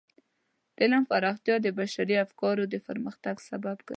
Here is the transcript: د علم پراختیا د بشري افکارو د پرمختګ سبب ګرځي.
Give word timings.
د 0.75 0.77
علم 0.83 1.03
پراختیا 1.11 1.55
د 1.61 1.67
بشري 1.79 2.15
افکارو 2.25 2.63
د 2.73 2.75
پرمختګ 2.87 3.35
سبب 3.49 3.77
ګرځي. 3.87 3.89